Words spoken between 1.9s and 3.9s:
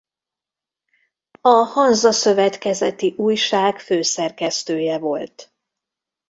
Szövetkezeti Újság